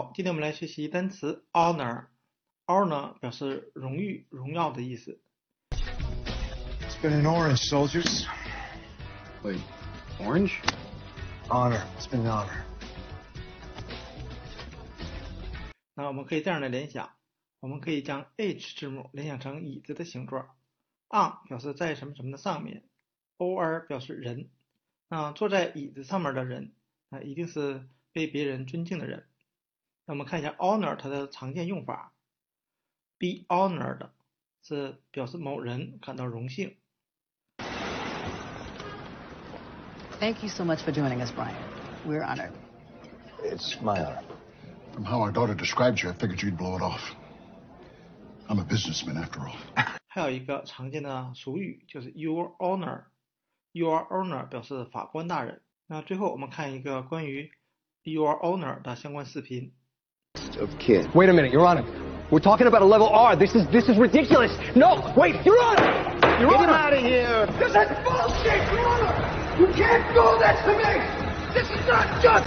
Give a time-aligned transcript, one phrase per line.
[0.00, 2.06] 好，今天我们来学习单词 honor。
[2.64, 5.20] honor 表示荣誉、荣耀的意思。
[5.72, 8.26] It's been an orange, soldiers.
[9.42, 9.60] Wait,
[10.18, 10.52] orange?
[11.50, 11.82] Honor.
[11.98, 12.64] It's been an honor.
[15.92, 17.10] 那我们可以这样来联想，
[17.60, 20.56] 我们可以将 H 字母联想成椅子的形状
[21.10, 22.84] ，on 表示在什么什么的上面
[23.36, 24.48] ，or 表示人。
[25.10, 26.72] 那坐在椅子上面的人，
[27.10, 29.26] 那一定是被别人尊敬的人。
[30.06, 32.12] 那我们看一下 honor 它的常见用法
[33.18, 34.10] ，be honored
[34.62, 36.76] 是表示某人感到荣幸。
[40.20, 41.56] Thank you so much for joining us, Brian.
[42.04, 42.52] We're honored.
[43.42, 44.22] It's my honor.
[44.92, 47.14] From how our daughter described you, I figured you'd blow it off.
[48.48, 49.56] I'm a businessman after all.
[50.08, 55.62] 还有一个常见的俗语就是 Your Honor，Your Honor 表示法官大人。
[55.86, 57.52] 那最后我们看一个关于
[58.02, 59.72] Your Honor 的相关视频。
[60.60, 61.08] Of kids.
[61.14, 61.82] Wait a minute, Your Honor.
[62.30, 63.34] We're talking about a level R.
[63.34, 64.52] This is this is ridiculous.
[64.76, 65.88] No, wait, Your Honor.
[66.38, 66.64] Your Get Honor.
[66.64, 67.46] him out of here!
[67.58, 69.12] This is bullshit, Your Honor.
[69.58, 70.92] You can't do this to me.
[71.56, 72.44] This is not just.